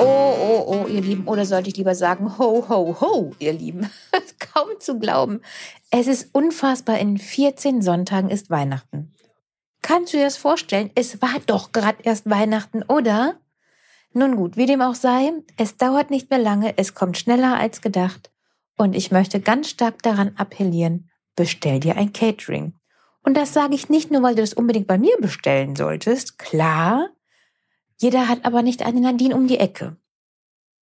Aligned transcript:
Oh, 0.00 0.34
oh, 0.40 0.64
oh, 0.66 0.86
ihr 0.86 1.02
Lieben. 1.02 1.26
Oder 1.26 1.44
sollte 1.44 1.68
ich 1.68 1.76
lieber 1.76 1.94
sagen, 1.94 2.38
ho, 2.38 2.64
ho, 2.68 2.96
ho, 3.00 3.32
ihr 3.38 3.52
Lieben. 3.52 3.90
Kaum 4.38 4.68
zu 4.78 4.98
glauben. 4.98 5.40
Es 5.90 6.06
ist 6.06 6.34
unfassbar. 6.34 6.98
In 6.98 7.18
14 7.18 7.82
Sonntagen 7.82 8.30
ist 8.30 8.50
Weihnachten. 8.50 9.12
Kannst 9.82 10.12
du 10.12 10.18
dir 10.18 10.24
das 10.24 10.36
vorstellen? 10.36 10.90
Es 10.94 11.20
war 11.22 11.36
doch 11.46 11.72
gerade 11.72 11.98
erst 12.02 12.28
Weihnachten, 12.28 12.82
oder? 12.82 13.40
Nun 14.12 14.36
gut, 14.36 14.56
wie 14.56 14.66
dem 14.66 14.82
auch 14.82 14.94
sei, 14.94 15.32
es 15.56 15.76
dauert 15.76 16.10
nicht 16.10 16.30
mehr 16.30 16.38
lange, 16.40 16.76
es 16.76 16.94
kommt 16.94 17.16
schneller 17.16 17.56
als 17.56 17.80
gedacht. 17.80 18.30
Und 18.76 18.96
ich 18.96 19.12
möchte 19.12 19.40
ganz 19.40 19.68
stark 19.68 20.02
daran 20.02 20.32
appellieren, 20.36 21.10
bestell 21.36 21.78
dir 21.78 21.96
ein 21.96 22.12
Catering. 22.12 22.74
Und 23.22 23.36
das 23.36 23.52
sage 23.52 23.74
ich 23.74 23.88
nicht 23.88 24.10
nur, 24.10 24.22
weil 24.22 24.34
du 24.34 24.40
das 24.40 24.54
unbedingt 24.54 24.86
bei 24.86 24.98
mir 24.98 25.16
bestellen 25.20 25.76
solltest. 25.76 26.38
Klar, 26.38 27.10
jeder 28.00 28.28
hat 28.28 28.44
aber 28.44 28.62
nicht 28.62 28.84
eine 28.84 29.00
Nadine 29.00 29.34
um 29.34 29.46
die 29.46 29.58
Ecke. 29.58 29.96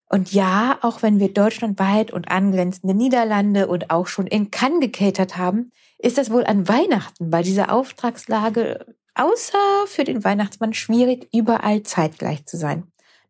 Und 0.09 0.33
ja, 0.33 0.79
auch 0.83 1.03
wenn 1.03 1.21
wir 1.21 1.35
deutschlandweit 1.35 2.13
und 2.13 2.31
angrenzende 2.31 2.95
Niederlande 2.95 3.67
und 3.67 3.91
auch 3.91 4.07
schon 4.07 4.27
in 4.27 4.51
Cannes 4.51 4.81
gecatert 4.81 5.37
haben, 5.37 5.71
ist 5.99 6.17
das 6.17 6.31
wohl 6.31 6.45
an 6.45 6.69
Weihnachten 6.69 7.31
bei 7.31 7.43
dieser 7.43 7.73
Auftragslage 7.73 8.87
außer 9.15 9.59
für 9.87 10.05
den 10.05 10.25
Weihnachtsmann 10.25 10.73
schwierig, 10.73 11.29
überall 11.35 11.83
zeitgleich 11.83 12.47
zu 12.47 12.57
sein. 12.57 12.85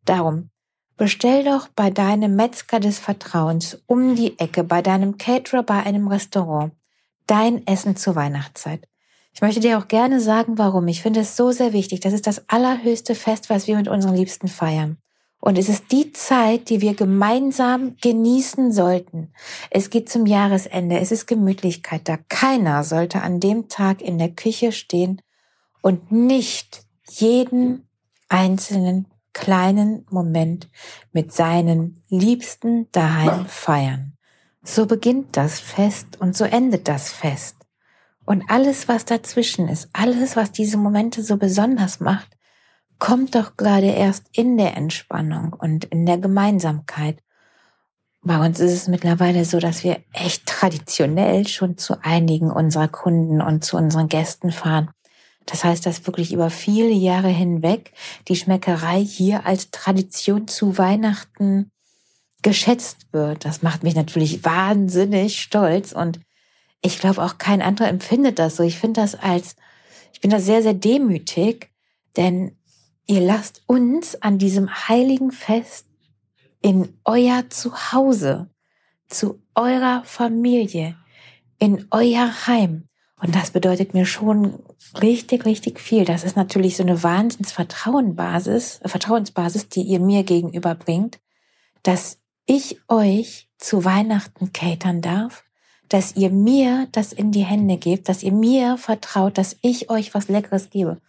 Darum, 0.05 0.51
bestell 0.97 1.45
doch 1.45 1.69
bei 1.69 1.91
deinem 1.91 2.37
Metzger 2.37 2.79
des 2.79 2.99
Vertrauens 2.99 3.83
um 3.87 4.15
die 4.15 4.39
Ecke, 4.39 4.65
bei 4.65 4.83
deinem 4.83 5.17
Caterer, 5.17 5.63
bei 5.63 5.83
einem 5.83 6.09
Restaurant, 6.09 6.73
dein 7.27 7.67
Essen 7.67 7.97
zur 7.97 8.15
Weihnachtszeit. 8.15 8.87
Ich 9.39 9.43
möchte 9.43 9.61
dir 9.61 9.79
auch 9.79 9.87
gerne 9.87 10.21
sagen, 10.21 10.59
warum. 10.59 10.89
Ich 10.89 11.01
finde 11.01 11.21
es 11.21 11.37
so 11.37 11.53
sehr 11.53 11.73
wichtig. 11.73 12.01
Das 12.01 12.13
ist 12.13 12.27
das 12.27 12.43
allerhöchste 12.49 13.15
Fest, 13.15 13.51
was 13.51 13.69
wir 13.69 13.77
mit 13.77 13.87
unseren 13.87 14.17
Liebsten 14.17 14.49
feiern. 14.49 14.99
Und 15.39 15.59
es 15.59 15.69
ist 15.69 15.93
die 15.93 16.11
Zeit, 16.11 16.69
die 16.71 16.81
wir 16.81 16.95
gemeinsam 16.95 17.95
genießen 18.01 18.73
sollten. 18.73 19.33
Es 19.71 19.91
geht 19.91 20.09
zum 20.09 20.27
Jahresende. 20.27 20.99
Es 20.99 21.13
ist 21.13 21.27
Gemütlichkeit 21.27 22.09
da. 22.09 22.19
Keiner 22.29 22.83
sollte 22.83 23.23
an 23.23 23.39
dem 23.39 23.69
Tag 23.69 24.03
in 24.03 24.19
der 24.19 24.31
Küche 24.31 24.73
stehen 24.73 25.23
und 25.83 26.11
nicht 26.11 26.83
jeden 27.09 27.87
einzelnen 28.29 29.07
kleinen 29.35 30.05
Moment 30.11 30.69
mit 31.13 31.33
seinen 31.33 32.03
Liebsten 32.09 32.91
daheim 32.91 33.47
feiern. 33.47 34.15
So 34.65 34.87
beginnt 34.87 35.37
das 35.37 35.61
Fest 35.61 36.21
und 36.21 36.37
so 36.37 36.43
endet 36.43 36.89
das 36.89 37.13
Fest. 37.13 37.58
Und 38.29 38.45
alles, 38.51 38.89
was 38.89 39.07
dazwischen 39.07 39.69
ist, 39.69 39.89
alles, 39.95 40.37
was 40.37 40.53
diese 40.53 40.77
Momente 40.77 41.23
so 41.23 41.39
besonders 41.39 41.99
macht, 41.99 42.29
kommt 42.99 43.35
doch 43.35 43.57
gerade 43.57 43.87
erst 43.87 44.27
in 44.33 44.59
der 44.59 44.77
Entspannung 44.77 45.55
und 45.55 45.87
in 45.87 46.05
der 46.05 46.19
Gemeinsamkeit. 46.19 47.23
Bei 48.21 48.39
uns 48.45 48.61
ist 48.61 48.73
es 48.75 48.87
mittlerweile 48.87 49.47
so, 49.47 49.61
dass 49.61 49.83
wir 49.83 50.03
echt 50.13 50.45
traditionell 50.45 51.49
schon 51.49 51.79
zu 51.79 52.05
einigen 52.05 52.51
unserer 52.51 52.89
Kunden 52.89 53.41
und 53.41 53.65
zu 53.65 53.79
unseren 53.79 54.09
Gästen 54.09 54.53
fahren. 54.53 54.91
Das 55.47 55.65
heißt, 55.65 55.87
dass 55.87 56.07
wirklich 56.07 56.31
über 56.31 56.51
viele 56.51 56.93
Jahre 56.93 57.29
hinweg 57.29 57.95
die 58.29 58.37
Schmeckerei 58.37 59.01
hier 59.01 59.47
als 59.47 59.71
Tradition 59.71 60.49
zu 60.49 60.77
Weihnachten 60.77 61.71
geschätzt 62.43 63.07
wird. 63.11 63.47
Das 63.47 63.63
macht 63.63 63.85
mich 63.85 63.95
natürlich 63.95 64.45
wahnsinnig 64.45 65.41
stolz 65.41 65.93
und 65.93 66.21
ich 66.81 66.99
glaube 66.99 67.23
auch 67.23 67.39
kein 67.39 67.63
anderer 67.63 67.89
empfindet 67.89 68.39
das 68.39 68.57
so. 68.57 68.63
Ich 68.63 68.79
finde 68.79 69.01
das 69.01 69.15
als, 69.15 69.57
ich 70.13 70.21
bin 70.21 70.31
da 70.31 70.41
sehr, 70.41 70.63
sehr 70.63 70.75
demütig, 70.75 71.71
denn 72.17 72.57
ihr 73.07 73.21
lasst 73.21 73.63
uns 73.67 74.21
an 74.23 74.39
diesem 74.39 74.89
heiligen 74.89 75.33
Fest 75.33 75.87
in 76.61 76.99
euer 77.05 77.49
Zuhause, 77.51 78.51
zu 79.09 79.41
eurer 79.55 80.03
Familie, 80.05 80.97
in 81.59 81.87
euer 81.91 82.47
Heim. 82.47 82.89
Und 83.21 83.35
das 83.35 83.51
bedeutet 83.51 83.95
mir 83.95 84.07
schon 84.07 84.63
richtig, 85.01 85.45
richtig 85.45 85.81
viel. 85.81 86.05
Das 86.05 86.23
ist 86.23 86.37
natürlich 86.37 86.77
so 86.77 86.85
eine 86.85 87.03
Wahnsinnsvertrauensbasis, 87.03 88.81
Vertrauensbasis, 88.85 89.69
die 89.69 89.83
ihr 89.83 89.99
mir 89.99 90.23
gegenüber 90.23 90.75
bringt, 90.75 91.19
dass 91.83 92.19
ich 92.47 92.81
euch 92.89 93.49
zu 93.59 93.85
Weihnachten 93.85 94.53
catern 94.53 95.01
darf, 95.01 95.45
dass 95.89 96.17
ihr 96.17 96.31
mir 96.31 96.89
das 96.93 97.13
in 97.13 97.33
die 97.33 97.45
Hände 97.45 97.77
gebt, 97.77 98.09
dass 98.09 98.23
ihr 98.23 98.33
mir 98.33 98.77
vertraut, 98.77 99.39
dass 99.39 99.57
ich 99.63 99.91
euch 99.91 100.15
was 100.15 100.29
Leckeres 100.29 100.71
gebe. 100.71 101.01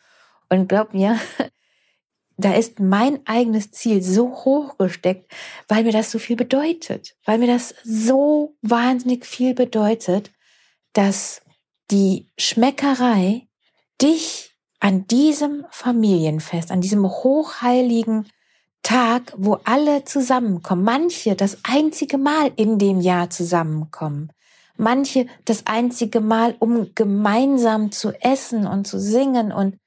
Und 0.50 0.67
glaubt 0.67 0.94
mir, 0.94 1.19
da 2.38 2.53
ist 2.53 2.79
mein 2.79 3.19
eigenes 3.28 3.72
Ziel 3.72 4.01
so 4.01 4.29
hoch 4.45 4.78
gesteckt, 4.78 5.31
weil 5.68 5.84
mir 5.84 5.91
das 5.91 6.12
so 6.12 6.19
viel 6.19 6.35
bedeutet, 6.35 7.16
weil 7.25 7.38
mir 7.38 7.47
das 7.47 7.75
so 7.84 8.56
wahnsinnig 8.62 9.25
viel 9.25 9.53
bedeutet, 9.53 10.31
dass 10.94 11.41
die 11.91 12.28
Schmeckerei 12.38 13.47
dich 14.01 14.56
an 14.79 15.07
diesem 15.07 15.66
Familienfest, 15.72 16.72
an 16.72 16.79
diesem 16.79 17.06
hochheiligen 17.06 18.28
Tag, 18.81 19.34
wo 19.35 19.59
alle 19.66 20.06
zusammenkommen, 20.06 20.84
manche 20.84 21.35
das 21.35 21.57
einzige 21.63 22.18
Mal 22.18 22.51
in 22.56 22.79
dem 22.79 23.01
Jahr 23.01 23.29
zusammenkommen, 23.29 24.31
manche 24.79 25.28
das 25.45 25.67
einzige 25.67 26.22
Mal, 26.22 26.56
um 26.59 26.94
gemeinsam 26.95 27.91
zu 27.91 28.12
essen 28.22 28.66
und 28.66 28.88
zu 28.88 29.00
singen 29.00 29.51
und 29.51 29.78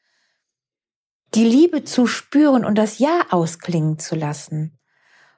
die 1.34 1.44
Liebe 1.44 1.84
zu 1.84 2.06
spüren 2.06 2.64
und 2.64 2.76
das 2.76 2.98
Ja 2.98 3.26
ausklingen 3.30 3.98
zu 3.98 4.14
lassen. 4.14 4.78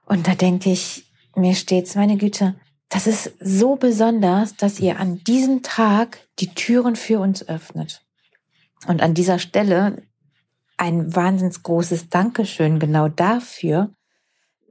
Und 0.04 0.26
da 0.26 0.34
denke 0.34 0.70
ich, 0.70 1.10
mir 1.36 1.54
steht's, 1.54 1.94
meine 1.94 2.16
Güte, 2.16 2.56
das 2.88 3.06
ist 3.06 3.32
so 3.40 3.76
besonders, 3.76 4.56
dass 4.56 4.80
ihr 4.80 4.98
an 5.00 5.22
diesem 5.24 5.62
Tag 5.62 6.28
die 6.38 6.54
Türen 6.54 6.96
für 6.96 7.20
uns 7.20 7.48
öffnet. 7.48 8.04
Und 8.86 9.02
an 9.02 9.14
dieser 9.14 9.38
Stelle 9.38 10.02
ein 10.76 11.14
wahnsinns 11.14 11.62
großes 11.62 12.08
Dankeschön 12.08 12.78
genau 12.78 13.08
dafür, 13.08 13.94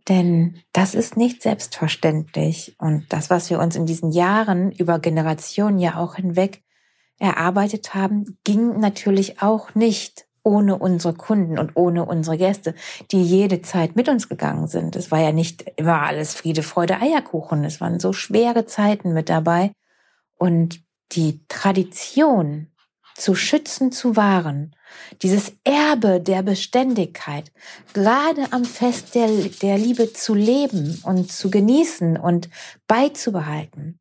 denn 0.10 0.60
das 0.74 0.96
ist 0.96 1.18
nicht 1.18 1.42
selbstverständlich. 1.42 2.76
Und 2.80 3.06
das, 3.10 3.30
was 3.30 3.50
wir 3.50 3.60
uns 3.60 3.76
in 3.76 3.86
diesen 3.86 4.12
Jahren 4.12 4.72
über 4.72 5.00
Generationen 5.00 5.80
ja 5.80 5.98
auch 5.98 6.16
hinweg 6.16 6.62
erarbeitet 7.20 7.94
haben, 7.94 8.38
ging 8.44 8.80
natürlich 8.80 9.42
auch 9.42 9.76
nicht 9.76 10.26
ohne 10.44 10.78
unsere 10.78 11.14
Kunden 11.14 11.58
und 11.58 11.72
ohne 11.76 12.06
unsere 12.06 12.38
Gäste, 12.38 12.76
die 13.12 13.24
jede 13.24 13.62
Zeit 13.62 13.96
mit 13.96 14.10
uns 14.10 14.28
gegangen 14.28 14.68
sind. 14.68 14.96
Es 14.98 15.10
war 15.10 15.20
ja 15.20 15.32
nicht 15.32 15.64
immer 15.78 16.02
alles 16.02 16.34
Friede, 16.34 16.64
Freude, 16.64 17.00
Eierkuchen. 17.00 17.64
Es 17.64 17.80
waren 17.80 18.00
so 18.00 18.12
schwere 18.12 18.66
Zeiten 18.66 19.14
mit 19.14 19.30
dabei. 19.30 19.72
Und 20.36 20.84
die 21.14 21.46
Tradition 21.48 22.68
zu 23.16 23.36
schützen, 23.36 23.92
zu 23.92 24.16
wahren, 24.16 24.76
dieses 25.22 25.54
Erbe 25.64 26.20
der 26.20 26.44
Beständigkeit, 26.44 27.52
gerade 27.94 28.52
am 28.52 28.66
Fest 28.66 29.16
der, 29.16 29.28
der 29.62 29.78
Liebe 29.78 30.14
zu 30.14 30.34
leben 30.34 31.00
und 31.04 31.32
zu 31.32 31.50
genießen 31.50 32.18
und 32.18 32.50
beizubehalten, 32.88 34.00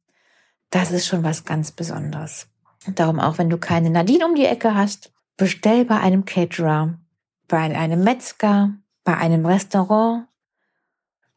das 0.71 0.91
ist 0.91 1.06
schon 1.06 1.22
was 1.22 1.45
ganz 1.45 1.71
Besonderes. 1.71 2.49
Darum 2.95 3.21
auch, 3.21 3.39
wenn 3.39 3.51
du 3.51 3.59
keine 3.59 3.91
Nadine 3.91 4.27
um 4.27 4.34
die 4.34 4.47
Ecke 4.47 4.75
hast, 4.75 5.12
bestell 5.37 5.84
bei 5.84 6.01
einem 6.01 6.25
Caterer, 6.25 6.99
bei 7.47 7.59
einem 7.59 8.03
Metzger, 8.03 8.75
bei 9.05 9.17
einem 9.17 9.45
Restaurant. 9.47 10.27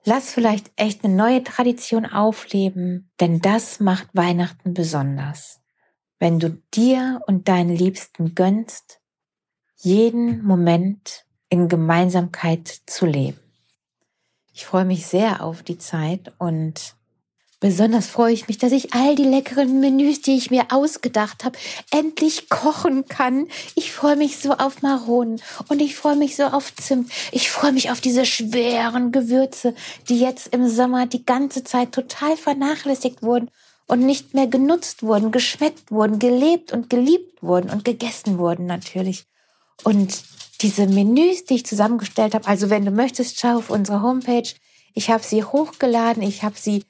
Lass 0.05 0.31
vielleicht 0.31 0.71
echt 0.75 1.03
eine 1.03 1.15
neue 1.15 1.43
Tradition 1.43 2.05
aufleben, 2.05 3.11
denn 3.19 3.41
das 3.41 3.79
macht 3.79 4.07
Weihnachten 4.13 4.73
besonders 4.73 5.64
wenn 6.19 6.39
du 6.39 6.61
dir 6.73 7.21
und 7.27 7.47
deinen 7.47 7.75
Liebsten 7.75 8.35
gönnst, 8.35 8.99
jeden 9.77 10.43
Moment 10.43 11.25
in 11.49 11.67
Gemeinsamkeit 11.67 12.81
zu 12.85 13.05
leben. 13.05 13.39
Ich 14.53 14.65
freue 14.65 14.85
mich 14.85 15.05
sehr 15.05 15.43
auf 15.43 15.63
die 15.63 15.77
Zeit 15.77 16.33
und 16.37 16.95
besonders 17.59 18.07
freue 18.07 18.33
ich 18.33 18.47
mich, 18.47 18.57
dass 18.57 18.71
ich 18.71 18.93
all 18.93 19.15
die 19.15 19.25
leckeren 19.25 19.81
Menüs, 19.81 20.21
die 20.21 20.37
ich 20.37 20.49
mir 20.49 20.67
ausgedacht 20.69 21.43
habe, 21.43 21.59
endlich 21.91 22.49
kochen 22.49 23.05
kann. 23.05 23.47
Ich 23.75 23.91
freue 23.91 24.15
mich 24.15 24.37
so 24.37 24.53
auf 24.53 24.81
Maronen 24.81 25.41
und 25.67 25.81
ich 25.81 25.95
freue 25.95 26.15
mich 26.15 26.37
so 26.37 26.45
auf 26.45 26.73
Zimt. 26.75 27.11
Ich 27.31 27.51
freue 27.51 27.73
mich 27.73 27.91
auf 27.91 27.99
diese 27.99 28.25
schweren 28.25 29.11
Gewürze, 29.11 29.75
die 30.07 30.19
jetzt 30.19 30.47
im 30.47 30.69
Sommer 30.69 31.05
die 31.05 31.25
ganze 31.25 31.65
Zeit 31.65 31.91
total 31.91 32.37
vernachlässigt 32.37 33.23
wurden 33.23 33.51
und 33.87 33.99
nicht 33.99 34.33
mehr 34.33 34.47
genutzt 34.47 35.03
wurden, 35.03 35.31
geschmeckt 35.31 35.91
wurden, 35.91 36.19
gelebt 36.19 36.71
und 36.71 36.89
geliebt 36.89 37.43
wurden 37.43 37.69
und 37.69 37.85
gegessen 37.85 38.37
wurden 38.37 38.65
natürlich. 38.65 39.25
Und 39.83 40.23
diese 40.61 40.87
Menüs, 40.87 41.45
die 41.45 41.55
ich 41.55 41.65
zusammengestellt 41.65 42.33
habe, 42.33 42.47
also 42.47 42.69
wenn 42.69 42.85
du 42.85 42.91
möchtest, 42.91 43.39
schau 43.39 43.57
auf 43.57 43.69
unsere 43.69 44.01
Homepage. 44.01 44.49
Ich 44.93 45.09
habe 45.09 45.23
sie 45.23 45.43
hochgeladen, 45.43 46.23
ich 46.23 46.43
habe 46.43 46.55
sie 46.57 46.85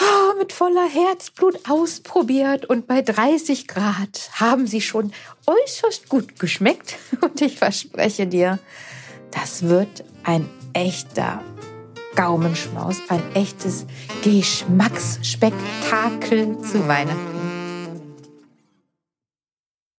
oh, 0.00 0.38
mit 0.38 0.52
voller 0.52 0.88
Herzblut 0.88 1.58
ausprobiert 1.68 2.66
und 2.66 2.86
bei 2.86 3.02
30 3.02 3.66
Grad 3.66 4.30
haben 4.34 4.66
sie 4.66 4.80
schon 4.80 5.12
äußerst 5.46 6.08
gut 6.08 6.38
geschmeckt. 6.38 6.96
Und 7.20 7.40
ich 7.40 7.58
verspreche 7.58 8.26
dir, 8.26 8.58
das 9.30 9.62
wird 9.62 10.04
ein 10.22 10.48
echter 10.74 11.42
Gaumenschmaus, 12.14 12.96
ein 13.08 13.22
echtes 13.34 13.86
Geschmacksspektakel 14.22 16.58
zu 16.60 16.86
Weihnachten. 16.88 17.53